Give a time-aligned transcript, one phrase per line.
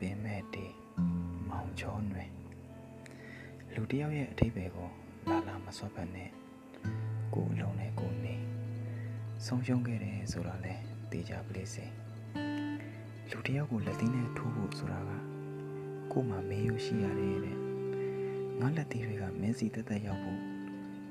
[0.00, 0.66] ပင်မဲ့တေ
[1.48, 2.30] မောင်ချောတွင်
[3.74, 4.88] လူတယောက်ရဲ့အထိပယ်ကို
[5.28, 6.30] လာလာမစွတ်ဖက်နဲ့
[7.34, 8.34] ကိုအလုံးနဲ့ကိုနေ
[9.46, 10.74] ဆုံးရှုံးခဲ့တယ်ဆိုတာလဲ
[11.10, 11.86] သိကြပလိစေ
[13.30, 15.10] လူတယောက်ကိုလက်သီးနဲ့ထိုးဖို့ဆိုတာက
[16.12, 17.58] ကို့မှာမေးရရှိရတယ်တဲ့
[18.60, 20.40] ငါလက်သီးတွေကမင်းစီတက်တက်ရောက်ဖို့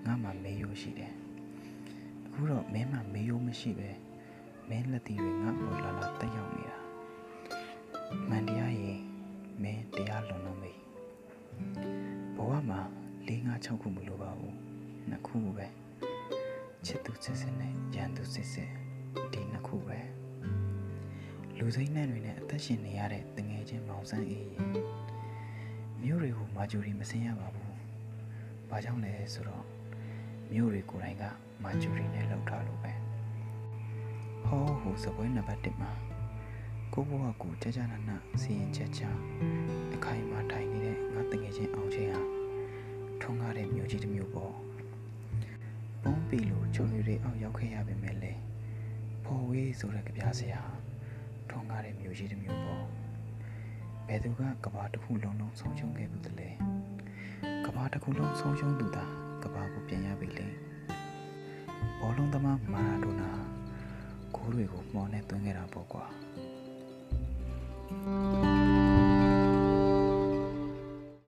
[0.06, 1.14] ငါမှာမေးရရှိတယ်
[2.26, 3.90] အခုတော့မင်းမှာမေးရမရှိပဲ
[4.70, 6.85] မင်းလက်သီးတွေငါ့ကိုလာလာတက်ရောက်နေတာ
[13.28, 14.56] ၄၅6ခုမလိုပါဘူး
[15.10, 15.68] နှစ်ခုပဲ
[16.86, 18.72] ချစ်သူစစ်စစ်နဲ့ရန်သူစစ်စစ်
[19.34, 20.00] ဒီနှစ်ခုပဲ
[21.58, 24.72] လူစိမ့်နှံ့တွေနဲ့အသက်ရှင်နေရတဲ့တငယ်ချင်းမောင်ဆန်းအေးရင်
[26.02, 27.74] မြို့တွေကိုမာဂျူရီမစင်ရပါဘူး။
[28.70, 29.66] ဘာကြောင့်လဲဆိုတော့
[30.52, 31.24] မြို့တွေကိုယ်တိုင်က
[31.64, 32.94] မာဂျူရီနဲ့လောက်ထားလို့ပဲ။
[34.46, 35.92] ဟောဟိုစပွဲနံပါတ်1မှာ
[36.94, 39.02] ကိုဘဝကိုကြာကြာနာနာစီရင်ချက်ချ
[39.96, 40.95] အခိုင်အမာထိုင်နေတဲ့
[43.96, 44.54] ကားတဲ့မြို့ကြီးတစ်မြို့ပေါ့
[46.04, 48.34] ပုံးပီလိုချုံရီတွေအောက်ရောက်ခဲ့ရပေမဲ့လေ
[49.24, 50.62] ဖော်ဝေးဆိုတဲ့ကြပြားစရာ
[51.50, 52.84] ထုံးကားတဲ့မြို့ကြီးတစ်မြို့ပေါ့
[54.08, 56.50] ဘယ်သူကကဘာတစ်ခုလုံးလုံးဆုံးရှုံးခဲ့ဘူးတလဲ
[57.66, 59.06] ကဘာတစ်ခုလုံးဆုံးရှုံးသူသာ
[59.44, 60.48] ကဘာကိုပြန်ရပြီလေ
[62.00, 63.30] ဘောလုံးသမားမာရာဒိုနာ
[64.36, 66.06] ဂိုးတွေကိုမှော်နဲ့သွင်းခဲ့တာပေါ့ကွာ
[68.06, 68.55] Thank